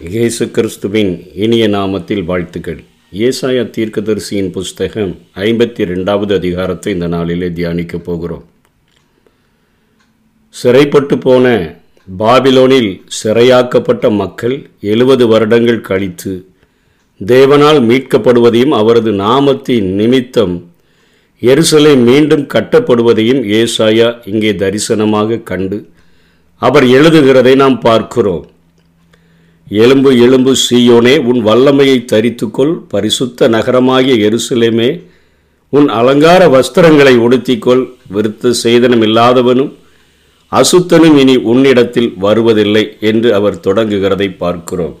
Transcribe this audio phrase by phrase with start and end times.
[0.00, 1.12] இயேசு கிறிஸ்துவின்
[1.44, 2.80] இனிய நாமத்தில் வாழ்த்துக்கள்.
[3.26, 5.12] ஏசாயா தீர்க்கதரிசியின் புஸ்தகம்
[5.44, 8.42] ஐம்பத்தி ரெண்டாவது அதிகாரத்தை இந்த நாளிலே தியானிக்கப் போகிறோம்.
[10.54, 11.44] சிறைப்பட்டு போன
[12.08, 12.90] பாபிலோனில்
[13.20, 14.56] சிறையாக்கப்பட்ட மக்கள்
[14.92, 16.32] எழுபது வருடங்கள் கழித்து
[17.20, 20.54] தேவனால் மீட்கப்படுவதையும் அவரது நாமத்தின் நிமித்தம்
[21.42, 25.78] எருசலை மீண்டும் கட்டப்படுவதையும் ஏசாயா இங்கே தரிசனமாக கண்டு
[26.62, 28.44] அவர் எழுதுகிறதை நாம் பார்க்கிறோம்.
[29.68, 32.80] எலும்பு எலும்பு சீயோனே உன் வல்லமையை தரித்துக்கொள்.
[32.88, 35.00] பரிசுத்த நகரமாகிய எருசலேமே
[35.68, 37.88] உன் அலங்கார வஸ்திரங்களை உடுத்திக்கொள்.
[38.14, 39.72] விருத்த சேதனம் இல்லாதவனும்
[40.52, 44.98] அசுத்தனும் இனி உன்னிடத்தில் வருவதில்லை என்று அவர் தொடங்குகிறதை பார்க்கிறோம்.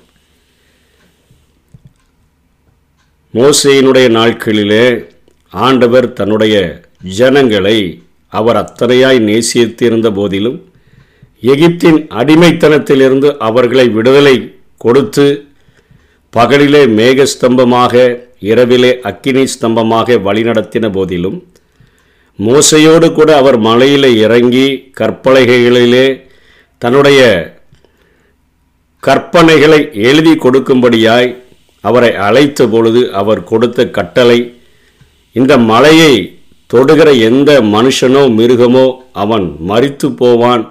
[3.34, 5.06] மோசையினுடைய நாட்களிலே
[5.48, 10.58] ஆண்டவர் தன்னுடைய ஜனங்களை அவர் அத்தனையாய் நேசித்திருந்த போதிலும்
[11.42, 15.26] எகிப்தின் அடிமைத்தனத்திலிருந்து அவர்களை விடுதலை கொடுத்து
[16.34, 17.94] பகலிலே மேகஸ்தம்பமாக
[18.42, 21.38] இரவிலே அக்கினி ஸ்தம்பமாக வழிநடத்தின போதிலும்
[22.38, 24.66] மோசையோடு கூட அவர் மலையிலே இறங்கி
[25.00, 26.06] கற்பலகைகளிலே
[26.82, 27.20] தன்னுடைய
[29.02, 31.30] கற்பனைகளை எழுதி கொடுக்கும்படியாய்
[31.84, 34.38] அவரை அழைத்த பொழுது அவர் கொடுத்த கட்டளை
[35.36, 36.14] இந்த மலையை
[36.70, 40.64] தொடுகிற எந்த மனுஷனோ மிருகமோ அவன் மறித்து போவான்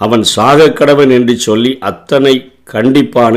[0.00, 2.34] அவன் சாக கடவன் என்று சொல்லி அத்தனை
[2.72, 3.36] கண்டிப்பான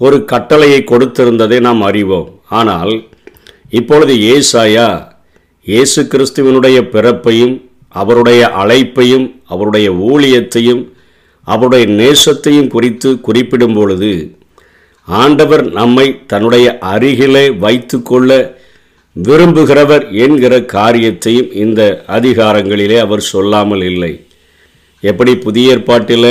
[0.00, 2.28] ஒரு கட்டளையை கொடுத்திருந்ததை நாம் அறிவோம்.
[2.60, 2.92] ஆனால்
[3.78, 4.88] இப்பொழுது ஏசாயா
[5.66, 7.54] இயேசு கிறிஸ்துவனுடைய பிறப்பையும்
[8.00, 10.82] அவருடைய அழைப்பையும் அவருடைய ஊழியத்தையும்
[11.46, 14.12] அவருடைய நேசத்தையும் குறித்து குறிப்பிடும் பொழுது
[15.08, 18.30] ஆண்டவர் நம்மை தன்னுடைய அருகிலே வைத்து கொள்ள
[19.16, 24.12] விரும்புகிறவர் என்கிற காரியத்தையும் இந்த அதிகாரங்களிலே அவர் சொல்லாமல் இல்லை.
[25.02, 26.30] எப்படி புதிய ஏற்பாட்டில்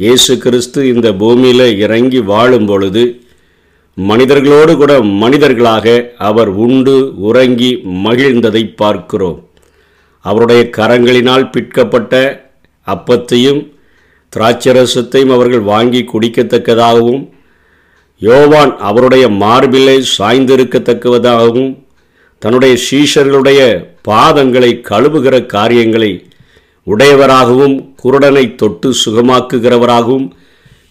[0.00, 3.22] இயேசு கிறிஸ்து இந்த பூமியில் இறங்கி வாழும் பொழுது
[3.98, 9.48] மனிதர்களோடு கூட மனிதர்களாக அவர் உண்டு உறங்கி மகிழ்ந்ததை பார்க்கிறோம்.
[10.22, 12.42] அவருடைய கரங்களினால் பிற்கப்பட்ட
[12.86, 13.72] அப்பத்தையும்
[14.32, 17.30] திராட்சரசத்தையும் அவர்கள் வாங்கி குடிக்கத்தக்கதாகவும்
[18.22, 21.78] யோவான் அவருடைய மார்பிலை சாய்ந்திருக்கத்தக்கதாகவும்
[22.38, 23.60] தன்னுடைய சீஷர்களுடைய
[24.08, 26.24] பாதங்களை கழுவுகிற காரியங்களை
[26.86, 30.26] உடையவராகவும் குருடனை தொட்டு சுகமாக்குகிறவராகவும்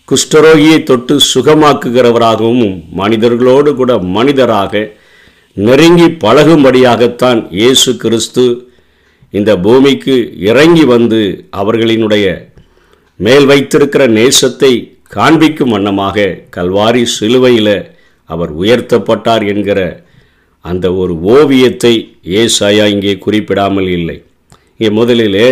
[0.08, 4.82] குஷ்டரோகியை தொட்டு சுகமாக்குகிறவராகவும் மனிதர்களோடு கூட மனிதராக
[5.58, 8.46] நெருங்கி பழகும்படியாகத்தான் இயேசு கிறிஸ்து
[9.34, 11.20] இந்த பூமிக்கு இறங்கி வந்து
[11.52, 12.26] அவர்களினுடைய
[13.20, 14.72] மேல் வைத்திருக்கிற நேசத்தை
[15.08, 17.76] காண்பிக்கும் வண்ணமாக கல்வாரி சிலுவையில்
[18.30, 19.80] அவர் உயர்த்தப்பட்டார் என்கிற
[20.66, 21.94] அந்த ஒரு ஓவியத்தை
[22.34, 24.18] ஏசாயா இங்கே குறிப்பிடாமல் இல்லை.
[24.72, 25.48] இங்கே முதலிலே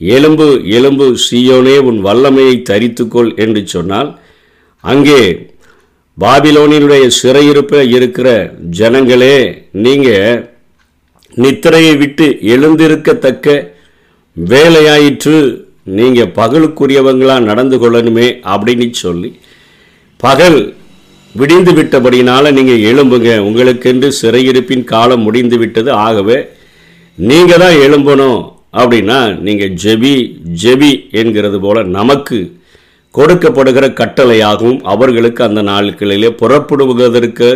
[0.00, 0.46] எலும்பு
[0.78, 4.20] எலும்பு சீயோனே உன் வல்லமையை தரித்துக்கொள் என்று சொன்னால்
[4.80, 5.20] அங்கே
[6.18, 8.28] பாபிலோனினுடைய சிறையிருப்பில் இருக்கிற
[8.70, 9.36] ஜனங்களே
[9.72, 10.50] நீங்கள்
[11.32, 13.74] நித்திரையை விட்டு எழுந்திருக்கத்தக்க
[14.36, 19.30] வேலையாயிற்று நீங்கள் பகலுக்குரியவங்களாக நடந்து கொள்ளணுமே அப்படின்னு சொல்லி
[20.16, 20.74] பகல்
[21.34, 23.38] விடிந்து விட்டபடினால நீங்கள் எழும்புங்க.
[23.38, 25.92] உங்களுக்கென்று சிறையிருப்பின் காலம் முடிந்து விட்டது.
[25.92, 26.38] ஆகவே
[27.18, 28.55] நீங்கள் தான் எழும்பணும்.
[28.80, 30.14] அப்படின்னா நீங்கள் ஜெபி
[30.62, 32.38] ஜெபி என்கிறது போல நமக்கு
[33.14, 37.50] கொடுக்கப்படுகிற கட்டளையாகவும் அவர்களுக்கு அந்த நாட்களிலே புறப்படுவதற்கு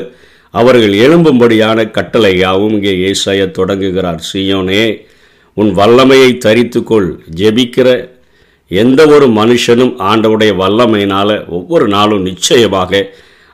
[0.50, 4.20] அவர்கள் எழும்பும்படியான கட்டளையாகவும் இங்கே ஏசாய தொடங்குகிறார்.
[4.28, 4.84] சீயோனே
[5.56, 7.08] உன் வல்லமையை தரித்துக்கொள்.
[7.40, 7.88] ஜெபிக்கிற
[8.70, 13.02] எந்த ஒரு மனுஷனும் ஆண்டவுடைய வல்லமையினால் ஒவ்வொரு நாளும் நிச்சயமாக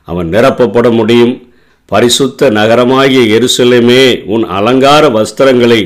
[0.07, 1.35] அவன் நிரப்பப்பட முடியும்.
[1.85, 5.81] பரிசுத்த நகரமாகிய எருசலேமே உன் அலங்கார வஸ்திரங்களை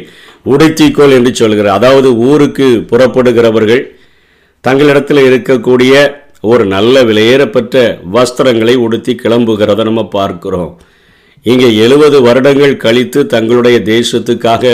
[0.46, 1.78] உடைத்தீக்கோள் என்று சொல்கிறார்.
[1.80, 3.84] அதாவது ஊருக்கு புறப்படுகிறவர்கள்
[4.62, 5.94] தங்களிடத்தில் இருக்கக்கூடிய
[6.52, 7.76] ஒரு நல்ல விலையேறப்பட்ட
[8.16, 10.72] வஸ்திரங்களை உடுத்தி கிளம்புகிறத நம்ம பார்க்கிறோம்.
[11.44, 14.74] இங்கே எழுபது வருடங்கள் கழித்து தங்களுடைய தேசத்துக்காக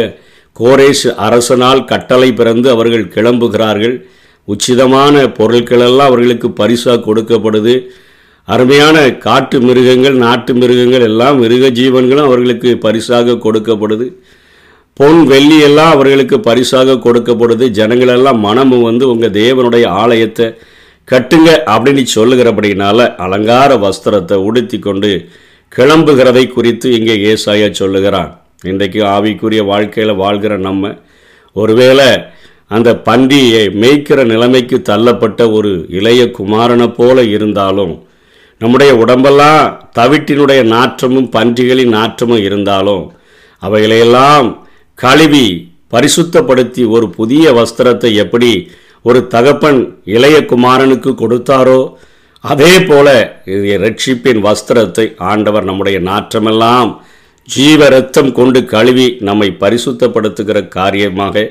[0.60, 3.96] கோரேஷ் அரசனால் கட்டளை பிறந்து அவர்கள் கிளம்புகிறார்கள்.
[4.48, 7.75] உச்சிதமான பொருட்களெல்லாம் அவர்களுக்கு பரிசாக கொடுக்கப்படுது.
[8.48, 14.06] அருமையான காட்டு மிருகங்கள் நாட்டு மிருகங்கள் எல்லாம் மிருக ஜீவன்களும் அவர்களுக்கு பரிசாக கொடுக்கப்படுது.
[15.00, 17.66] பொன் வெள்ளி எல்லாம் அவர்களுக்கு பரிசாக கொடுக்கப்படுது.
[17.80, 20.48] ஜனங்களெல்லாம் மனமும் வந்து உங்கள் தேவனுடைய ஆலயத்தை
[21.08, 25.12] கட்டுங்க அப்படின்னு சொல்லுகிறபடினால அலங்கார வஸ்திரத்தை உடுத்தி கொண்டு
[25.72, 28.32] கிளம்புகிறதை குறித்து இங்கே ஏசாயா சொல்லுகிறான்.
[28.64, 30.94] இன்றைக்கு ஆவிக்குரிய வாழ்க்கையில் வாழ்கிற நம்ம
[31.56, 32.10] ஒருவேளை
[32.72, 37.94] அந்த பன்றியை மேய்க்கிற நிலைமைக்கு தள்ளப்பட்ட ஒரு இளைய குமாரனை போல இருந்தாலும்
[38.62, 39.62] நம்முடைய உடம்பெல்லாம்
[40.00, 43.04] தவிட்டினுடைய நாற்றமும் பன்றிகளின் நாற்றமும் இருந்தாலும்
[43.62, 44.48] அவைகளையெல்லாம்
[45.00, 45.46] கழுவி
[45.94, 48.52] பரிசுத்தப்படுத்தி ஒரு புதிய வஸ்திரத்தை எப்படி
[49.06, 51.80] ஒரு தகப்பன் இளைய குமாரனுக்கு கொடுத்தாரோ
[52.44, 53.08] அதே போல
[53.84, 56.90] ரட்சிப்பின் வஸ்திரத்தை ஆண்டவர் நம்முடைய நாற்றமெல்லாம்
[57.48, 61.46] ஜீவ ரத்தம் கொண்டு கழுவி நம்மை பரிசுத்தப்படுத்துகிற காரியமாக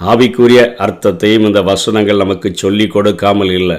[0.00, 3.78] ஆவிக்குரிய அர்த்தத்தையும் இந்த வசனங்கள் நமக்கு சொல்லி கொடுக்காமல் இல்லை.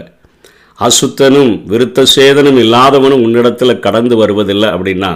[0.79, 5.11] அசுத்தனும் விருத்த சேதனும் இல்லாதவனும் உன்னிடத்தில் கடந்து வருவதில்லை அப்படின்னா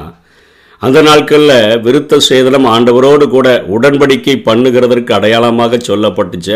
[0.82, 6.50] அந்த நாட்களில் விருத்த சேதனம் ஆண்டவரோடு கூட உடன்படிக்கை பண்ணுகிறதற்கு அடையாளமாக சொல்லப்பட்டுச்ச.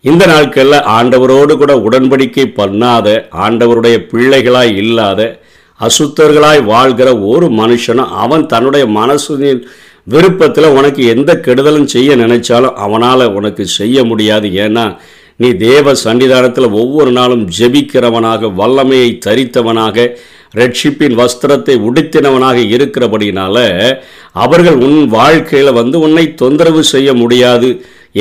[0.00, 3.08] இந்த நாட்களில் ஆண்டவரோடு கூட உடன்படிக்கை பண்ணாத
[3.46, 5.20] ஆண்டவருடைய பிள்ளைகளாய் இல்லாத
[5.80, 9.62] அசுத்தர்களாய் வாழ்கிற ஒரு மனுஷனும் அவன் தன்னுடைய மனசின்
[10.04, 14.48] விருப்பத்தில் உனக்கு எந்த கெடுதலும் செய்ய நினைச்சாலும் அவனால் உனக்கு செய்ய முடியாது.
[14.64, 14.84] ஏன்னா
[15.36, 20.06] நீ தேவ சன்னிதானத்தில் ஒவ்வொரு நாளும் ஜெபிக்கிறவனாக வல்லமையை தரித்தவனாக
[20.54, 23.56] ரட்சிப்பின் வஸ்திரத்தை உடுத்தினவனாக இருக்கிறபடினால
[24.44, 27.70] அவர்கள் உன் வாழ்க்கையில் வந்து உன்னை தொந்தரவு செய்ய முடியாது.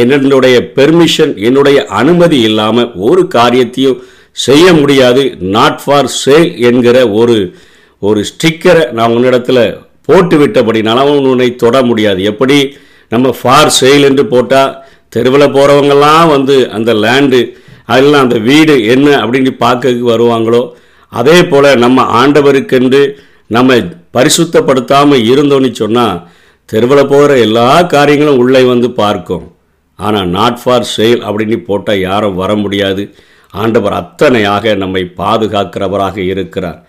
[0.03, 4.01] என்னுடைய பெர்மிஷன் என்னுடைய அனுமதி இல்லாமல் ஒரு காரியத்தையும்
[4.45, 5.23] செய்ய முடியாது.
[5.55, 7.37] நாட் ஃபார் சேல் என்கிற ஒரு
[8.01, 9.65] ஒரு ஸ்டிக்கரை நான் உன்னிடத்தில்
[10.05, 12.21] போட்டு விட்டபடினால அவன் உன்னை தொட முடியாது.
[12.23, 12.57] எப்படி?
[13.11, 14.71] நம்ம ஃபார் சேல் என்று போட்டால்
[15.09, 17.39] தெருவில் போகிறவங்கெல்லாம் வந்து அந்த லேண்டு
[17.85, 20.61] அதெல்லாம் அந்த வீடு என்ன அப்படின்னு பார்க்க வருவாங்களோ
[21.19, 23.01] அதே போல் நம்ம ஆண்டவருக்கென்று
[23.47, 23.75] நம்ம
[24.17, 26.21] பரிசுத்தப்படுத்தாமல் இருந்தோன்னு சொன்னால்
[26.65, 29.45] தெருவில் போகிற எல்லா காரியங்களும் உள்ளே வந்து பார்க்கும்.
[29.95, 33.03] ஆனால் நாட் ஃபார் சேல் அப்படின்னு போட்டால் யாரும் வர முடியாது.
[33.53, 36.79] ஆண்டவர் அத்தனையாக நம்மை பாதுகாக்கிறவராக இருக்கிறார்.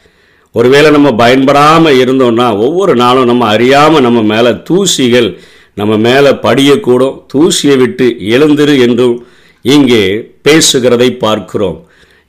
[0.52, 5.28] ஒருவேளை நம்ம பயன்படாமல் இருந்தோம்னா ஒவ்வொரு நாளும் நம்ம அறியாமல் நம்ம மேலே தூசிகள்
[5.74, 7.16] நம்ம மேலே படியக்கூடும்.
[7.32, 9.16] தூசியை விட்டு எழுந்திரு என்றும்
[9.64, 10.04] இங்கே
[10.48, 11.78] பேசுகிறதை பார்க்கிறோம்.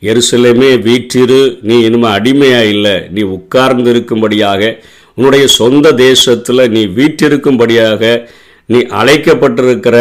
[0.05, 2.95] எருசலேமே வீற்றிரு நீ இனிமே அடிமையாக இல்லை.
[3.09, 4.61] நீ உட்கார்ந்து இருக்கும்படியாக
[5.17, 8.01] உன்னுடைய சொந்த தேசத்தில் நீ வீற்றிருக்கும்படியாக
[8.69, 9.97] நீ அழைக்கப்பட்டிருக்கிற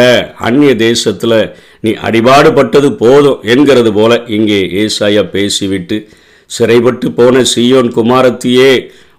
[0.47, 1.37] அந்நிய தேசத்தில்
[1.83, 5.97] நீ அடிபாடுபட்டது போதும் என்கிறது போல இங்கே ஏசாயா பேசிவிட்டு
[6.49, 8.71] சிறைப்பட்டு போன சியோன் குமாரத்தியே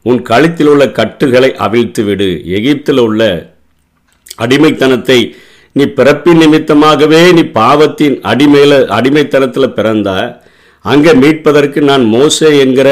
[0.05, 2.29] உன் கழுத்தில் உள்ள கட்டுகளை அவிழ்த்து விடு
[2.59, 3.23] எகிப்தில் உள்ள
[4.39, 5.19] அடிமைத்தனத்தை
[5.77, 10.11] நீ பிறப்பின் நிமித்தமாகவே நீ பாவத்தின் அடிமையில் அடிமைத்தனத்தில் பிறந்த
[10.85, 12.89] அங்கே மீட்பதற்கு நான் மோசே என்கிற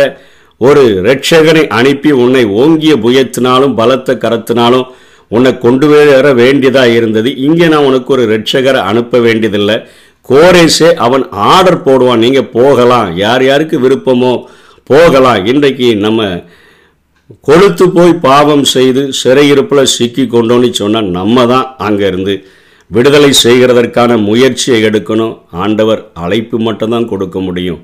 [0.60, 4.86] ஒரு ரட்சகனை அனுப்பி உன்னை ஓங்கிய புயத்தினாலும் பலத்த கரத்தினாலும்
[5.30, 7.28] உன்னை கொண்டு வர வேண்டியதாக இருந்தது.
[7.46, 9.76] இங்கே நான் உனக்கு ஒரு ரட்சகரை அனுப்ப வேண்டியதில்லை.
[10.28, 12.22] கோரேஸே அவன் ஆர்டர் போடுவான்.
[12.24, 13.08] நீங்கள் போகலாம்.
[13.16, 14.32] யார் யாருக்கு விருப்பமோ
[14.90, 15.40] போகலாம்.
[15.44, 16.28] இன்றைக்கு நம்ம
[17.48, 22.34] கொழுத்து போய் பாவம் செய்து சிறையிருப்பில் சிக்கி கொண்டோன்னு சொன்னால் நம்ம தான் அங்கேருந்து
[22.90, 25.34] விடுதலை செய்கிறதற்கான முயற்சியை எடுக்கணும்.
[25.64, 27.80] ஆண்டவர் அழைப்பு மட்டும்தான் கொடுக்க முடியும்.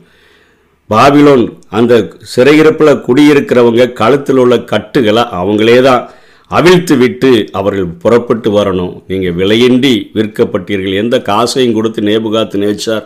[0.91, 1.45] பாபிலோன்
[1.79, 1.95] அந்த
[2.33, 6.03] சிறையிருப்பில் குடியிருக்கிறவங்க கழுத்தில் உள்ள கட்டுகளை அவங்களே தான்
[6.51, 8.95] அவிழ்த்து விட்டு அவர்கள் புறப்பட்டு வரணும்.
[9.11, 11.01] நீங்கள் விலையின்றி விற்கப்பட்டீர்கள்.
[11.03, 13.05] எந்த காசையும் கொடுத்து நேபுகாத்து நேச்சார்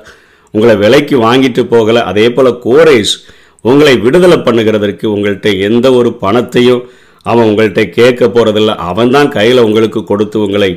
[0.54, 2.02] உங்களை விலைக்கு வாங்கிட்டு போகலை.
[2.10, 3.14] அதே போல் கோரேஸ்
[3.64, 6.82] உங்களை விடுதலை பண்ணுகிறதற்கு உங்கள்கிட்ட எந்த ஒரு பணத்தையும்
[7.30, 10.70] அவன் உங்கள்கிட்ட கேட்க போகிறதில்ல அவன் தான் கையில் உங்களுக்கு கொடுத்து உங்களை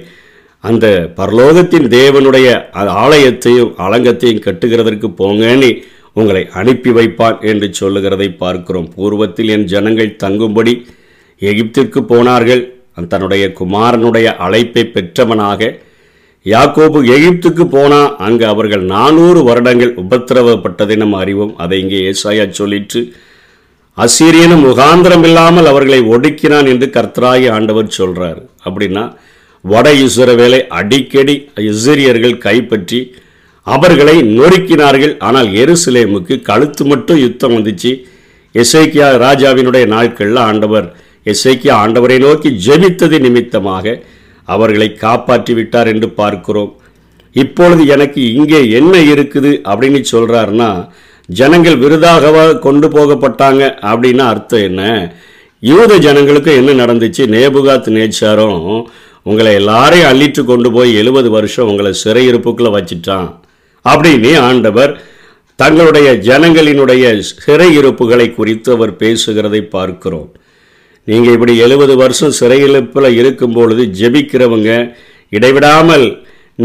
[0.68, 0.86] அந்த
[1.18, 2.48] பரலோகத்தின் தேவனுடைய
[3.04, 5.70] ஆலயத்தையும் அலங்கத்தையும் கட்டுகிறதற்கு போங்கன்னு
[6.20, 8.88] உங்களை அனுப்பி வைப்பான் என்று சொல்லுகிறதை பார்க்கிறோம்.
[8.96, 10.74] பூர்வத்தில் என் ஜனங்கள் தங்கும்படி
[11.42, 12.64] எகிப்திற்கு போனார்கள்.
[13.14, 15.62] தன்னுடைய குமாரனுடைய அழைப்பை பெற்றவனாக
[16.46, 21.54] யாக்கோபு எகிப்துக்கு போனால் அங்கு அவர்கள் நானூறு வருடங்கள் உபத்திரவப்பட்டதை நம்ம அறிவோம்.
[21.64, 23.02] அதை இங்கே ஏசாயா சொல்லிற்று
[23.98, 29.04] அசீரியனும் முகாந்திரம் இல்லாமல் அவர்களை ஒடுக்கினான் என்று கர்த்தராகி ஆண்டவர் சொல்கிறார் அப்படின்னா
[29.64, 31.36] வட இஸ்ரவேலை அடிக்கடி
[31.70, 33.00] இஸ்ரியர்கள் கைப்பற்றி
[33.68, 35.14] அவர்களை நொறுக்கினார்கள்.
[35.28, 37.92] ஆனால் எருசலேமுக்கு கழுத்து மட்டும் யுத்தம் வந்துச்சு.
[38.56, 40.88] எசைக்கியா ராஜாவினுடைய நாட்களில் ஆண்டவர்
[41.26, 43.96] எசைக்கியா ஆண்டவரை நோக்கி ஜெபித்தது நிமித்தமாக
[44.48, 46.72] அவர்களை காப்பாற்றி விட்டார் என்று பார்க்கிறோம்.
[47.36, 50.70] இப்பொழுது எனக்கு இங்கே என்ன இருக்குது அப்படின்னு சொல்கிறாருன்னா
[51.30, 54.82] ஜனங்கள் விருதாகவாக கொண்டு போகப்பட்டாங்க அப்படின்னா அர்த்தம் என்ன?
[55.64, 57.24] யூத ஜனங்களுக்கு என்ன நடந்துச்சு?
[57.36, 58.64] நேபுகாத் நேச்சாரும்
[59.30, 63.30] உங்களை எல்லாரையும் அள்ளிட்டு கொண்டு போய் எழுபது வருஷம் உங்களை சிறையிருப்புக்குள்ளே வச்சிட்டான்.
[63.86, 64.92] அப்படின்னு ஆண்டவர்
[65.60, 67.06] தங்களுடைய ஜனங்களினுடைய
[67.46, 70.28] சிறையிருப்புகளை குறித்து அவர் பேசுகிறதை பார்க்கிறோம்.
[71.08, 74.72] நீங்கள் இப்படி எழுபது வருஷம் சிறையிருப்பில் இருக்கும் பொழுது ஜெபிக்கிறவங்க
[75.38, 76.06] இடைவிடாமல்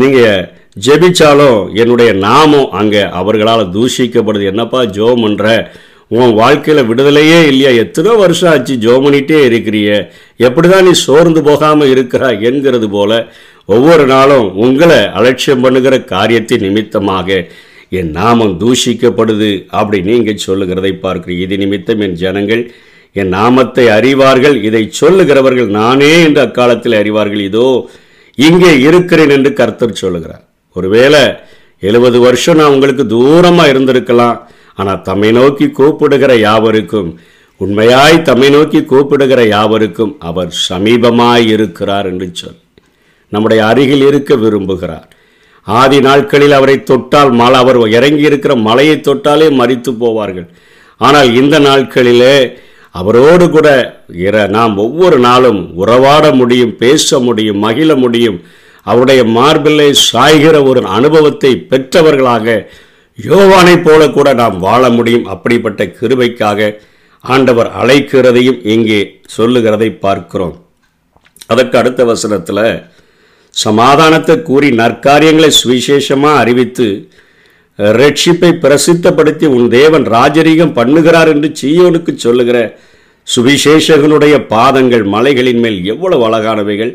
[0.00, 0.42] நீங்கள்
[0.86, 4.44] ஜெபிச்சாலும் என்னுடைய நாமம் அங்கே அவர்களால் தூஷிக்கப்படுது.
[4.52, 5.48] என்னப்பா ஜோம் பண்ணுற
[6.16, 7.70] உன் வாழ்க்கையில் விடுதலையே இல்லையா?
[7.82, 9.88] எத்தனோ வருஷம் ஆச்சு ஜோ பண்ணிகிட்டே இருக்கிறிய.
[10.46, 13.10] எப்படி தான் நீ சோர்ந்து போகாமல் இருக்கிறா என்கிறது போல
[13.74, 17.28] ஒவ்வொரு நாளும் உங்களை அலட்சியம் பண்ணுகிற காரியத்தை நிமித்தமாக
[17.98, 19.50] என் நாமம் தூஷிக்கப்படுது
[19.80, 22.62] அப்படின்னு இங்கே சொல்லுகிறதை பார்க்கிறீங்க இது நிமித்தம் என் ஜனங்கள்
[23.20, 24.56] என் நாமத்தை அறிவார்கள்.
[24.68, 27.42] இதை சொல்லுகிறவர்கள் நானே என்று அக்காலத்தில் அறிவார்கள்.
[27.50, 27.66] இதோ
[28.38, 30.44] இங்கே இருக்கிறேன் என்று கர்த்தர் சொல்லுகிறார்.
[30.76, 31.22] ஒருவேளை
[31.82, 34.38] எழுபது வருஷம் நான் உங்களுக்கு தூரமாக இருந்திருக்கலாம்.
[34.74, 37.10] ஆனால் தம்மை நோக்கி கூப்பிடுகிற யாவருக்கும்
[37.60, 42.58] உண்மையாய் தம்மை நோக்கி கூப்பிடுகிற யாவருக்கும் அவர் சமீபமாய் இருக்கிறார் என்று சொல்.
[43.28, 45.08] நம்முடைய அருகில் இருக்க விரும்புகிறார்.
[45.66, 50.48] ஆதி நாட்களில் அவரை தொட்டால் மலை அவர் இறங்கி இருக்கிற மலையை தொட்டாலே மறித்து போவார்கள்.
[51.00, 52.36] ஆனால் இந்த நாட்களிலே
[52.90, 53.68] அவரோடு கூட
[54.26, 58.40] இற நாம் ஒவ்வொரு நாளும் உறவாட முடியும் பேச முடியும் மகிழ முடியும்.
[58.82, 62.70] அவருடைய மார்பிலை சாய்கிற ஒரு அனுபவத்தை பெற்றவர்களாக
[63.18, 65.26] யோவானைப் போல கூட நாம் வாழ முடியும்.
[65.34, 66.70] அப்படிப்பட்ட கிருபைக்காக
[67.24, 69.00] ஆண்டவர் அழைக்கிறதையும் இங்கே
[69.36, 70.54] சொல்லுகிறதை பார்க்கிறோம்.
[71.46, 72.64] அதற்கு அடுத்த வசனத்தில்
[73.54, 76.86] சமாதானத்தை கூறி நற்காரியங்களை சுவிசேஷமாக அறிவித்து
[77.78, 82.58] ரட்சிப்பை பிரசித்தப்படுத்தி உன் தேவன் ராஜரீகம் பண்ணுகிறார் என்று சீயோனுக்கு சொல்லுகிற
[83.26, 86.92] சுவிசேஷகனுடைய பாதங்கள் மலைகளின் மேல் எவ்வளவு அழகானவைகள்.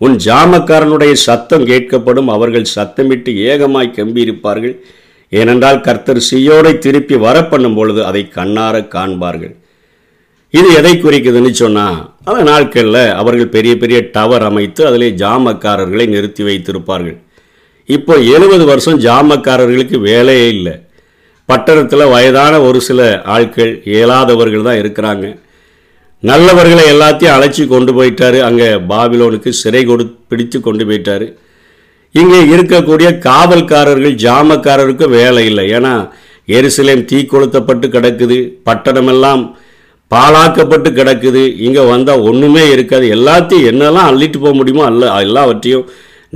[0.00, 2.30] உன் ஜாமக்காரனுடைய சத்தம் கேட்கப்படும்.
[2.36, 4.76] அவர்கள் சத்தமிட்டு ஏகமாய் கம்பியிருப்பார்கள்
[5.32, 9.54] ஏனென்றால் கர்த்தர் சியோடை திருப்பி வர பண்ணும் பொழுது அதை கண்ணார காண்பார்கள்.
[10.54, 11.96] இது எதை குறிக்குதுன்னு சொன்னால்
[12.28, 17.16] அந்த நாட்களில் அவர்கள் பெரிய பெரிய டவர் அமைத்து அதிலே ஜாமக்காரர்களை நிறுத்தி வைத்திருப்பார்கள்.
[17.88, 20.74] இப்போ எழுபது வருஷம் ஜாமக்காரர்களுக்கு வேலையே இல்லை.
[21.48, 23.00] பட்டணத்தில் வயதான ஒரு சில
[23.34, 25.26] ஆட்கள் இயலாதவர்கள் தான் இருக்கிறாங்க.
[26.22, 28.38] நல்லவர்களை எல்லாத்தையும் அழைச்சி கொண்டு போயிட்டாரு.
[28.48, 31.26] அங்கே பாபிலோனுக்கு சிறை கொடு பிடித்து கொண்டு போயிட்டாரு.
[32.20, 35.64] இங்கே இருக்கக்கூடிய காவல்காரர்கள் ஜாமக்காரருக்கு வேலை இல்லை.
[35.76, 35.94] ஏன்னா
[36.56, 38.36] எருசலேம் தீ கொளுத்தப்பட்டு கிடக்குது
[38.68, 39.42] பட்டணமெல்லாம்
[40.10, 41.42] பாழாக்கப்பட்டு கிடக்குது.
[41.66, 43.06] இங்கே வந்தால் ஒன்றுமே இருக்காது.
[43.16, 45.86] எல்லாத்தையும் என்னெல்லாம் அள்ளிட்டு போக முடியுமோ அல்ல எல்லாவற்றையும்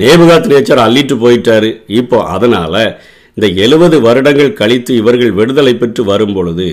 [0.02, 1.70] நேபுகாத் நேச்சர் அள்ளிட்டு போயிட்டாரு.
[2.00, 2.82] இப்போ அதனால்
[3.36, 6.68] இந்த எழுபது வருடங்கள் கழித்து இவர்கள் விடுதலை பெற்று வரும் பொழுது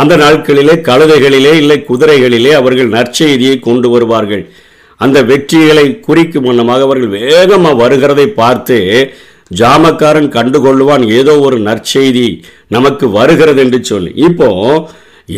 [0.00, 4.44] அந்த நாட்களிலே கழுதைகளிலே இல்லை குதிரைகளிலே அவர்கள் நற்செய்தியை கொண்டு வருவார்கள்.
[5.00, 8.78] அந்த வெற்றிகளை குறிக்கும் வண்ணமாக அவர்கள் வேகமாக வருகிறதை பார்த்து
[9.60, 12.28] ஜாமக்காரன் கண்டுகொள்ளுவான் ஏதோ ஒரு நற்செய்தி
[12.68, 14.10] நமக்கு வருகிறது என்று சொல்லி.
[14.28, 14.48] இப்போ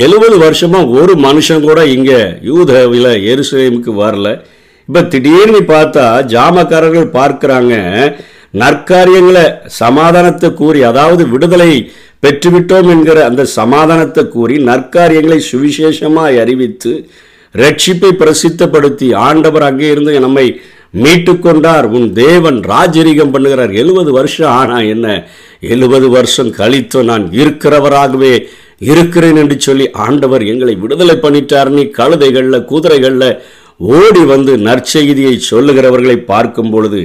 [0.05, 2.13] எழுபது வருஷமா ஒரு மனுஷன் கூட இங்க
[2.43, 4.29] யூதவில் எருசலேமுக்கு வரல.
[4.89, 7.75] இப்போ திடீர்னு பார்த்தா ஜாமக்காரர்கள் பார்க்குறாங்க
[8.55, 9.47] நற்காரியங்களை
[9.81, 11.73] சமாதானத்தை கூறி அதாவது விடுதலை
[12.23, 16.93] பெற்றுவிட்டோம் என்கிற அந்த சமாதானத்தை கூறி நற்காரியங்களை சுவிசேஷமாய் அறிவித்து
[17.63, 20.47] ரட்சிப்பை பிரசித்தப்படுத்தி ஆண்டவர் அங்கே இருந்து நம்மை
[21.03, 23.73] மீட்டு கொண்டார் உன் தேவன் ராஜரீகம் பண்ணுகிறார்.
[23.83, 25.07] எழுபது வருஷம் ஆனா என்ன?
[25.75, 28.33] எழுபது வருஷம் கழித்து நான் இருக்கிறவராகவே
[28.91, 31.71] இருக்கிறேன் என்று சொல்லி ஆண்டவர் எங்களை விடுதலை பண்ணிட்டார்.
[31.77, 33.31] நீ கழுதைகளில் குதிரைகளில்
[33.97, 37.03] ஓடி வந்து நற்செய்தியை சொல்லுகிறவர்களை பார்க்கும் பொழுது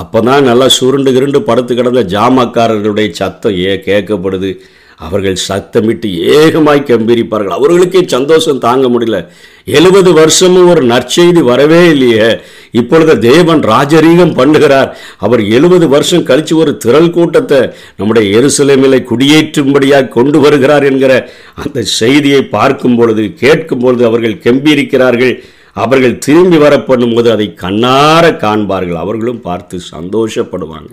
[0.00, 4.50] அப்போ தான் நல்லா சுருண்டு கிருண்டு படுத்து கிடந்த ஜாமக்காரர்களுடைய சத்தம் ஏ கேட்கப்படுது.
[4.98, 7.56] அவர்கள் சத்தமிட்டு ஏகமாய் கம்பீரிப்பார்கள்.
[7.58, 9.18] அவர்களுக்கே சந்தோஷம் தாங்க முடியல.
[9.64, 12.28] எழுபது வருஷமும் ஒரு நற்செய்தி வரவே இல்லையே.
[12.70, 14.90] இப்பொழுது தேவன் ராஜரீகம் பண்ணுகிறார்.
[15.18, 17.60] அவர் எழுபது வருஷம் கழித்து ஒரு திரள் கூட்டத்தை
[17.96, 21.12] நம்முடைய எருசலேமிலை குடியேற்றும்படியாக கொண்டு வருகிறார் என்கிற
[21.54, 25.34] அந்த செய்தியை பார்க்கும் பொழுது கேட்கும் பொழுது அவர்கள் கெம்பியிருக்கிறார்கள்
[25.72, 29.02] அவர்கள் திரும்பி வர பண்ணும்போது அதை கண்ணார காண்பார்கள்.
[29.04, 30.92] அவர்களும் பார்த்து சந்தோஷப்படுவாங்க.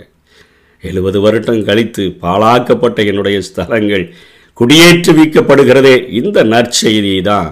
[0.90, 4.06] எழுபது வருடம் கழித்து பாழாக்கப்பட்ட என்னுடைய ஸ்தலங்கள்
[4.60, 5.96] குடியேற்றுவிக்கப்படுகிறதே.
[6.20, 7.50] இந்த நற்செய்தி தான்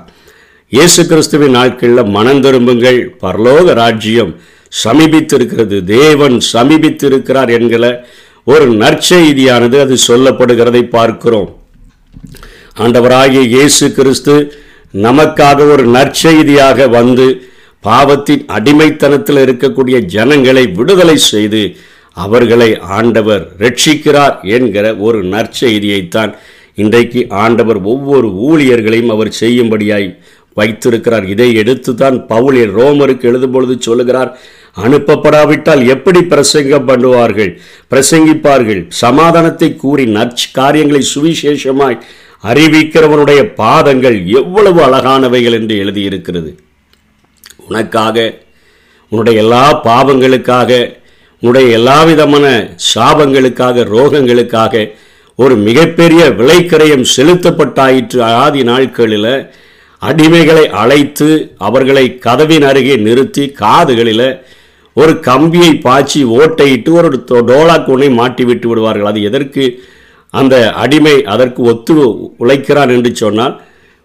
[0.71, 2.99] இயேசு கிறிஸ்துவின் நாட்களில் மனம் திரும்புங்கள்.
[3.23, 4.33] பரலோக ராஜ்யம்
[4.83, 5.77] சமீபித்திருக்கிறது.
[5.97, 7.85] தேவன் சமீபித்திருக்கிறார் என்கிற
[8.51, 11.49] ஒரு நற்செய்தியானது அது சொல்லப்படுகிறதை பார்க்கிறோம்.
[12.83, 14.35] ஆண்டவராகிய இயேசு கிறிஸ்து
[15.05, 17.27] நமக்காக ஒரு நற்செய்தியாக வந்து
[17.83, 21.61] பாவத்தின் அடிமைத்தனத்தில் இருக்கக்கூடிய ஜனங்களை விடுதலை செய்து
[22.17, 26.31] அவர்களை ஆண்டவர் ரட்சிக்கிறார் என்கிற ஒரு நற்செய்தியைத்தான்
[26.75, 30.07] இன்றைக்கு ஆண்டவர் ஒவ்வொரு ஊழியர்களையும் அவர் செய்யும்படியாய்
[30.53, 31.25] வைத்திருக்கிறார்.
[31.33, 34.31] இதை எடுத்து தான் பவுலியர் ரோமருக்கு எழுதும்பொழுது சொல்லுகிறார்
[34.85, 37.51] அனுப்பப்படாவிட்டால் எப்படி பிரசங்கம் பண்ணுவார்கள்?
[37.91, 38.81] பிரசங்கிப்பார்கள்.
[39.03, 41.97] சமாதானத்தை கூறி நற்ச காரியங்களை சுவிசேஷமாய்
[42.43, 46.51] அறிவிக்கிறவனுடைய பாதங்கள் எவ்வளவு அழகானவைகள் என்று எழுதியிருக்கிறது.
[47.67, 48.17] உனக்காக
[49.11, 50.99] உன்னுடைய எல்லா பாவங்களுக்காக
[51.43, 52.45] உடைய எல்லா விதமான
[52.93, 54.83] சாபங்களுக்காக ரோகங்களுக்காக
[55.39, 59.33] ஒரு மிகப்பெரிய விலைக்கரையம் செலுத்தப்பட்டாயிற்று ஆதி நாட்களில்.
[60.01, 61.29] அடிமைகளை அழைத்து
[61.67, 64.27] அவர்களை கதவின் அருகே நிறுத்தி காதுகளில்
[64.95, 67.09] ஒரு கம்பியை பாய்ச்சி ஓட்டையிட்டு ஒரு
[67.49, 69.09] டோலா கொண்டை மாட்டி விட்டு விடுவார்கள்.
[69.11, 69.65] அது எதற்கு?
[70.33, 71.93] அந்த அடிமை அதற்கு ஒத்து
[72.43, 73.55] உழைக்கிறான் என்று சொன்னால்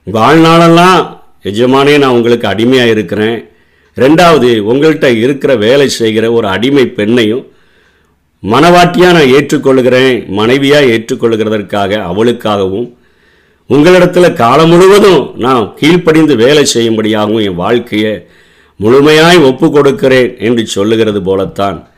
[0.07, 1.01] வாழ்நாளெல்லாம்
[1.43, 3.39] எஜமானே நான் உங்களுக்கு அடிமையாக இருக்கிறேன்
[3.97, 7.45] ரெண்டாவது உங்கள்கிட்ட இருக்கிற வேலை செய்கிற ஒரு அடிமை பெண்ணையும்
[8.43, 12.95] மனவாட்டியாக நான் ஏற்றுக்கொள்கிறேன் மனைவியாக ஏற்றுக்கொள்கிறதற்காக அவளுக்காகவும்
[13.67, 18.27] உங்களிடத்தில் காலம் முழுவதும் நான் கீழ்ப்படிந்து வேலை செய்யும்படியாகவும் என் வாழ்க்கையை
[18.81, 21.89] முழுமையாய் ஒப்பு கொடுக்கிறேன் என்று சொல்லுகிறது போலத்தான்.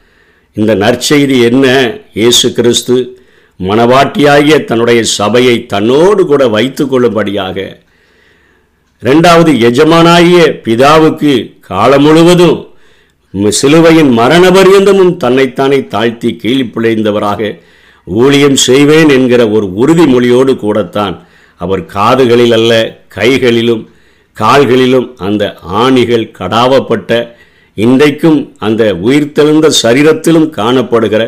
[0.52, 1.66] இந்த நற்செய்தி என்ன?
[2.14, 2.96] இயேசு கிறிஸ்து
[3.60, 7.80] மனவாட்டியாகிய தன்னுடைய சபையை தன்னோடு கூட வைத்து கொள்ளும்படியாக
[9.02, 12.58] ரெண்டாவது எஜமானாகிய பிதாவுக்கு காலம் முழுவதும்
[13.52, 17.58] சிலுவையின் மரண பரியந்தமும் தன்னைத்தானே தாழ்த்தி கீழ்ப்பிழைந்தவராக
[18.06, 21.26] ஊழியம் செய்வேன் என்கிற ஒரு உறுதிமொழியோடு கூடத்தான்
[21.60, 22.72] அவர் காதுகளில் அல்ல
[23.08, 23.88] கைகளிலும்
[24.36, 27.12] கால்களிலும் அந்த ஆணிகள் கடாவப்பட்ட
[27.76, 31.22] இன்றைக்கும் அந்த உயிர்த்தெழுந்த சரீரத்திலும் காணப்படுகிற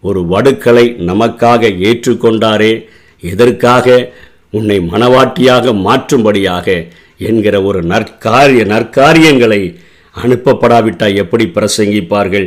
[0.00, 2.72] ஒரு வடுக்களை நமக்காக ஏற்றுக்கொண்டாரே
[3.20, 4.12] எதற்காக?
[4.50, 6.66] உன்னை மனவாட்டியாக மாற்றும்படியாக
[7.28, 9.62] என்கிற ஒரு நற்காரிய நற்காரியங்களை
[10.14, 12.46] அனுப்பப்படாவிட்டால் எப்படி பிரசங்கிப்பார்கள்?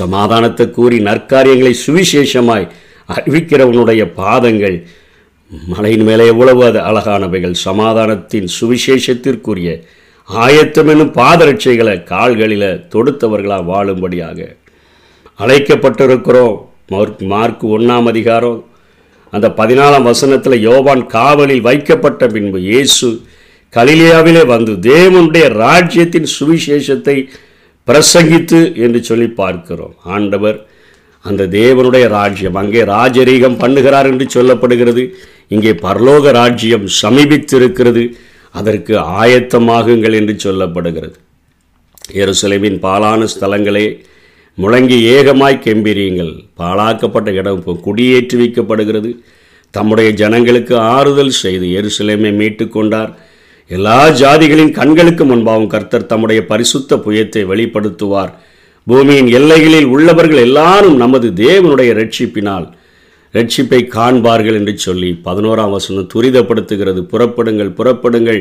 [0.00, 2.68] சமாதானத்தை கூறி நற்காரியங்களை சுவிசேஷமாய்
[3.08, 4.76] அறிவிக்கிறவனுடைய பாதங்கள்
[5.72, 7.54] மலையின் மேலே எவ்வளவு அது அழகானவைகள்.
[7.66, 9.70] சமாதானத்தின் சுவிசேஷத்திற்குரிய
[10.28, 14.38] ஆயத்தம் என்னும் பாதரட்சைகளை கால்களில் தொடுத்தவர்களாக வாழும்படியாக
[15.38, 16.56] அழைக்கப்பட்டிருக்கிறோம்.
[17.32, 18.58] மார்க் ஒன்றாம் அதிகாரம்
[19.32, 23.08] அந்த பதினாலாம் வசனத்தில் யோவான் காவலில் வைக்கப்பட்ட பின்பு இயேசு
[23.76, 27.16] கலிலியாவிலே வந்து தேவனுடைய ராஜ்யத்தின் சுவிசேஷத்தை
[27.88, 29.94] பிரசங்கித்து என்று சொல்லி பார்க்கிறோம்.
[30.16, 30.58] ஆண்டவர்
[31.24, 35.02] அந்த தேவனுடைய ராஜ்யம் அங்கே ராஜரீகம் பண்ணுகிறார் என்று சொல்லப்படுகிறது.
[35.54, 38.04] இங்கே பரலோக ராஜ்யம் சமீபித்திருக்கிறது.
[38.58, 41.16] அதற்கு ஆயத்தமாகுங்கள் என்று சொல்லப்படுகிறது.
[42.22, 43.86] எருசலேமின் பாலான ஸ்தலங்களே
[44.58, 49.10] முழங்கி ஏகமாய் கெம்பிரியுங்கள் பாழாக்கப்பட்ட இடம் இப்போ குடியேற்றி வைக்கப்படுகிறது.
[49.74, 53.12] தம்முடைய ஜனங்களுக்கு ஆறுதல் செய்து எருசலேமை மீட்டு கொண்டார்.
[53.70, 58.32] எல்லா ஜாதிகளின் கண்களுக்கு முன்பாகவும் கர்த்தர் தம்முடைய பரிசுத்த புயத்தை வெளிப்படுத்துவார்.
[58.86, 62.66] பூமியின் எல்லைகளில் உள்ளவர்கள் எல்லாரும் நமது தேவனுடைய ரட்சிப்பினால்
[63.34, 67.00] ரட்சிப்பை காண்பார்கள் என்று சொல்லி பதினோராம் வசனம் துரிதப்படுத்துகிறது.
[67.12, 68.40] புறப்படுங்கள் புறப்படுங்கள்.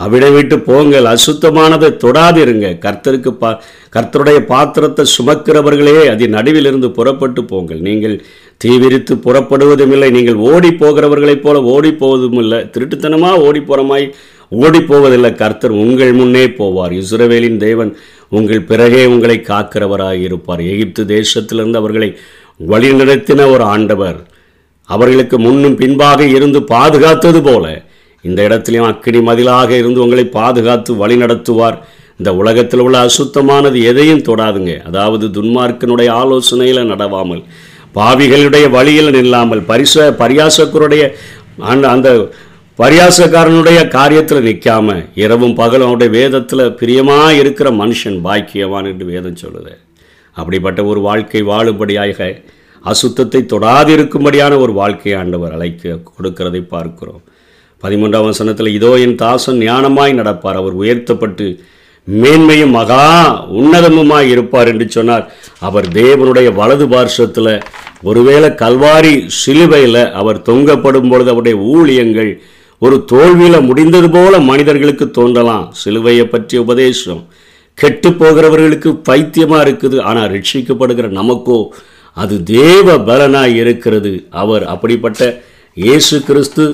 [0.00, 1.06] அவிடை விட்டு போங்கள்.
[1.14, 2.66] அசுத்தமானதை தொடாதிருங்க.
[2.86, 3.50] கர்த்தருக்கு பா
[3.96, 7.80] கர்த்தருடைய பாத்திரத்தை சுமக்கிறவர்களே அதன் நடுவிலிருந்து புறப்பட்டு போங்கள்.
[7.88, 8.16] நீங்கள்
[8.64, 14.06] தீவிரித்து புறப்படுவதும் இல்லை நீங்கள் ஓடி போகிறவர்களைப் போல ஓடி போவதும் இல்லை திருட்டுத்தனமாக ஓடி போகிறமாய்
[14.90, 16.94] போவதில்லை கர்த்தர் உங்கள் முன்னே போவார்.
[17.02, 17.92] இஸ்ரவேலின் தேவன்
[18.28, 22.10] உங்கள் பிறகே உங்களை காக்கிறவராக இருப்பார் எகிப்து தேசத்திலிருந்து அவர்களை
[22.72, 24.18] வழிநடத்தின ஒரு ஆண்டவர்.
[24.88, 27.66] அவர்களுக்கு முன்னும் பின்பாக இருந்து பாதுகாத்தது போல
[28.24, 31.78] இந்த இடத்திலையும் அக்கினி மதிலாக இருந்து உங்களை பாதுகாத்து வழி நடத்துவார்
[32.18, 34.72] இந்த உலகத்தில் உள்ள அசுத்தமானது எதையும் தொடாதுங்க.
[34.88, 37.42] அதாவது துன்மார்க்கனுடைய ஆலோசனையில் நடவாமல்
[37.94, 41.04] பாவிகளுடைய வழியில் நில்லாமல் பரிச பரியாசக்கருடைய
[41.72, 42.08] அந்த அந்த
[42.80, 44.88] பரியாசக்காரனுடைய காரியத்தில் நிற்காம
[45.22, 49.72] இரவும் பகலும் அவனுடைய வேதத்தில் பிரியமாக இருக்கிற மனுஷன் பாக்கியவான் என்று வேதம் சொல்லுது.
[50.36, 52.28] அப்படிப்பட்ட ஒரு வாழ்க்கை வாழும்படியாக
[52.84, 57.20] அசுத்தத்தை தொடாதிருக்கும்படியான ஒரு வாழ்க்கையை ஆண்டவர் அழைக்க கொடுக்கிறதை பார்க்கிறோம்.
[57.82, 60.60] பதிமூன்றாம் வசனத்தில் இதோ என் தாசன் ஞானமாய் நடப்பார்.
[60.60, 61.48] அவர் உயர்த்தப்பட்டு
[62.08, 63.04] மேன்மையும் மகா
[63.60, 65.26] உன்னதமுமாய் இருப்பார் என்று சொன்னார்.
[65.68, 67.52] அவர் தேவனுடைய வலது பார்ஷத்தில்
[68.10, 72.32] ஒருவேளை கல்வாரி சிலுவையில் அவர் தொங்கப்படும் பொழுது அவருடைய ஊழியங்கள்
[72.84, 75.64] ஒரு தோல்வியில் முடிந்தது போல மனிதர்களுக்கு தோன்றலாம்.
[75.80, 77.22] சிலுவையை பற்றிய உபதேசம்.
[77.78, 79.96] கெட்டு போகிறவர்களுக்கு பைத்தியமாக இருக்குது.
[80.08, 81.58] ஆனால் ரட்சிக்கப்படுகிற நமக்கோ
[82.16, 84.12] அது தேவ பலனாக இருக்கிறது.
[84.42, 85.20] அவர் அப்படிப்பட்ட
[85.76, 86.64] இயேசு கிறிஸ்து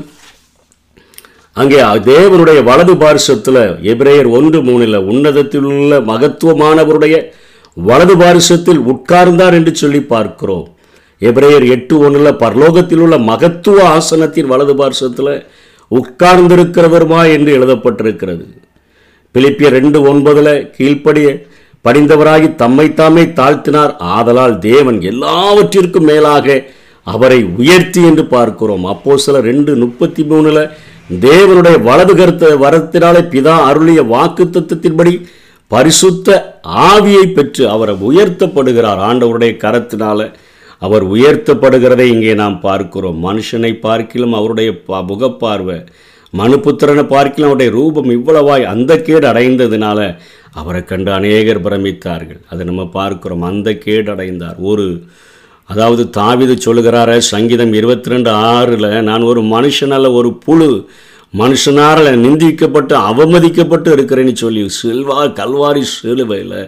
[1.57, 1.81] அங்கே
[2.13, 3.61] தேவனுடைய வலது பாரிசத்தில்
[3.93, 7.17] எபிரேயர் ஒன்று மூணில் உன்னதத்தில் உள்ள மகத்துவமானவருடைய
[7.77, 10.67] வலது பாரிசத்தில் உட்கார்ந்தார் என்று சொல்லி பார்க்கிறோம்.
[11.21, 15.33] எபிரேயர் எட்டு ஒன்றில் பரலோகத்தில் உள்ள மகத்துவ ஆசனத்தின் வலது பாரிசத்தில்
[15.91, 18.45] உட்கார்ந்திருக்கிறவருமா என்று எழுதப்பட்டிருக்கிறது.
[19.35, 21.47] பிலிப்பிய ரெண்டு ஒன்பதில் கீழ்ப்படிய
[21.85, 23.93] படிந்தவராகி தம்மைத்தாமே தாழ்த்தினார்.
[23.99, 26.65] ஆதலால் தேவன் எல்லாவற்றிற்கும் மேலாக
[27.03, 28.85] அவரை உயர்த்தி என்று பார்க்கிறோம்.
[28.85, 30.71] அப்போ சில ரெண்டு முப்பத்தி மூணில்
[31.21, 35.23] தேவனுடைய வலது கருத்த வரத்தினாலே பிதா அருளிய வாக்கு தத்துவத்தின்படி
[35.67, 39.01] பரிசுத்த ஆவியை பெற்று அவரை உயர்த்தப்படுகிறார்.
[39.09, 40.33] ஆண்டவருடைய கரத்தினால
[40.83, 43.19] அவர் உயர்த்தப்படுகிறதை இங்கே நாம் பார்க்கிறோம்.
[43.29, 44.71] மனுஷனை பார்க்கிலும் அவருடைய
[45.13, 45.79] முகப்பார்வை
[46.33, 50.01] மனுபுத்திரனை பார்க்கலாம் அவருடைய ரூபம் இவ்வளவாய் அந்த கேடு அடைந்ததுனால
[50.61, 52.41] அவரை கண்டு அநேகர் பிரமித்தார்கள்.
[52.51, 53.45] அதை நம்ம பார்க்கிறோம்.
[53.51, 54.59] அந்த கேடு அடைந்தார்.
[54.71, 54.87] ஒரு
[55.71, 60.71] அதாவது தாவிது சொல்லுகிறார சங்கீதம் இருபத்தி ரெண்டு ஆறில் நான் ஒரு மனுஷனால் ஒரு புழு.
[61.35, 66.61] மனுஷனால் நிந்திக்கப்பட்டு அவமதிக்கப்பட்டு இருக்கிறேன்னு சொல்லி செல்வா கல்வாரி சிலுவையில்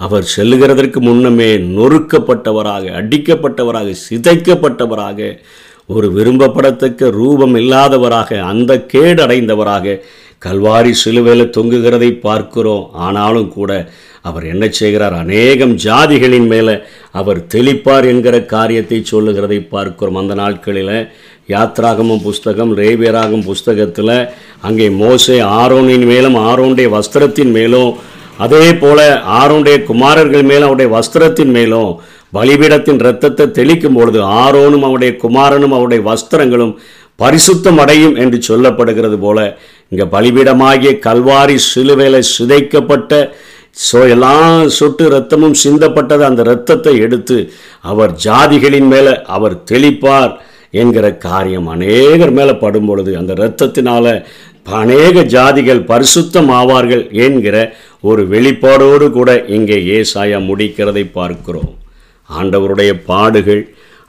[0.00, 5.30] அவர் செல்லுகிறதற்கு முன்னமே நொறுக்கப்பட்டவராக அடிக்கப்பட்டவராக சிதைக்கப்பட்டவராக
[5.94, 9.96] ஒரு விரும்பப்படத்தக்க ரூபம் இல்லாதவராக அந்த கேடடைந்தவராக
[10.46, 12.84] கல்வாரி சிலுவையில் தொங்குகிறதை பார்க்கிறோம்.
[13.06, 13.70] ஆனாலும் கூட
[14.22, 15.14] அவர் என்ன செய்கிறார்?
[15.14, 16.74] அநேகம் ஜாதிகளின் மேலே
[17.20, 20.20] அவர் தெளிப்பார் என்கிற காரியத்தை சொல்லுகிறதை பார்க்கிறோம்.
[20.22, 20.94] அந்த நாட்களில்
[21.48, 24.14] யாத்ராகமும் புஸ்தகம் ரேவியராகும் புஸ்தகத்தில்
[24.60, 27.90] அங்கே மோசே ஆரோனின் மேலும் ஆரோனுடைய வஸ்திரத்தின் மேலும்
[28.38, 28.98] அதே போல
[29.38, 31.90] ஆரோனுடைய குமாரர்கள் மேலும் அவருடைய வஸ்திரத்தின் மேலும்
[32.32, 36.74] பலிபீடத்தின் இரத்தத்தை தெளிக்கும் பொழுது ஆரோனும் அவருடைய குமாரனும் அவருடைய வஸ்திரங்களும்
[37.18, 39.38] பரிசுத்தம் அடையும் என்று சொல்லப்படுகிறது போல
[39.88, 43.12] இங்கே பலிபீடமாகிய கல்வாரி சிலுவையில் சிதைக்கப்பட்ட
[43.82, 46.24] ஸோ எல்லாம் சொட்டு ரத்தமும் சிந்தப்பட்டது.
[46.24, 47.36] அந்த இரத்தத்தை எடுத்து
[47.84, 50.32] அவர் ஜாதிகளின் மேலே அவர் தெளிப்பார்
[50.74, 54.06] என்கிற காரியம் அநேகர் மேலே படும் பொழுது அந்த இரத்தத்தினால
[54.66, 57.56] அநேக ஜாதிகள் பரிசுத்தம் ஆவார்கள் என்கிற
[58.00, 61.72] ஒரு வெளிப்பாடோடு கூட இங்கே ஏசாயா முடிக்கிறதை பார்க்கிறோம்.
[62.30, 63.62] ஆண்டவருடைய பாடுகள்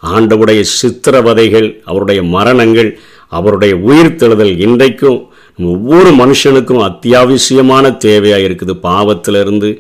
[0.04, 5.20] ஆண்டவருடைய சித்திரவதைகள் அவருடைய மரணங்கள் அவருடைய உயிர்த்தெழுதல் இன்றைக்கும்
[5.60, 8.74] ஒவ்வொரு மனுஷனுக்கும் அத்தியாவசியமான தேவையாக இருக்குது.
[8.88, 9.72] பாவத்திலிருந்து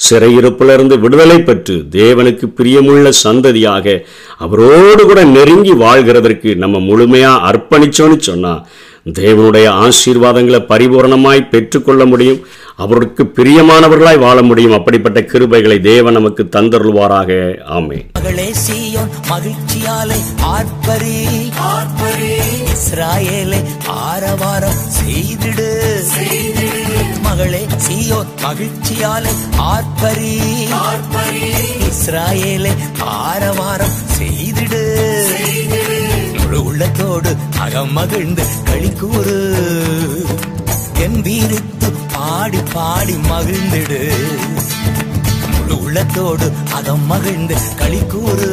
[0.00, 4.02] சிறையிருப்பிலிருந்து விடுதலை பெற்று தேவனுக்கு பிரியமுள்ள சந்ததியாக
[4.38, 8.66] அவரோடு கூட நெருங்கி வாழ்கிறதற்கு நம்ம முழுமையாக அர்ப்பணிச்சோன்னு சொன்னால்
[9.06, 12.46] தேவனுடைய ஆசீர்வாதங்களை பரிபூரணமாய் பெற்றுக்கொள்ள முடியும்.
[12.76, 14.72] அவருக்கு பிரியமானவர்களாய் வாழ முடியும்.
[14.72, 17.56] அப்படிப்பட்ட கிருபைகளை தேவன் நமக்கு தந்தருள்வாராக.
[17.70, 21.24] ஆமே மகளே சீயோன் மகிழ்ச்சியாலே ஆர்ப்பரி.
[21.58, 22.34] ஆர்ப்பரி.
[22.74, 25.70] இஸ்ராயேலை ஆரவாரம் செய்திடு.
[27.22, 30.40] மகளே சீயோன் மகிழ்ச்சியாலே ஆர்ப்பரி.
[30.70, 31.52] ஆர்ப்பரி.
[31.90, 34.84] இஸ்ராயேலை ஆரவாரம் செய்திடு.
[36.56, 39.34] முழு உள்ளத்தோடு அகம் மகிழ்ந்து கழிக்கூறு
[41.04, 43.98] என் வீரித்து பாடி பாடி மகிழ்ந்திடு.
[45.50, 48.50] முழு உள்ளத்தோடு அகம் மகிழ்ந்து கழிக்கூறு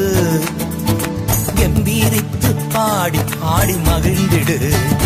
[1.56, 4.58] என் வீரித்து பாடி பாடி மகிழ்ந்திடு.